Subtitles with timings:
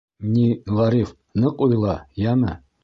[0.35, 0.45] —Ни,
[0.79, 1.13] Ғариф,
[1.45, 2.59] ныҡ уйла, йәме!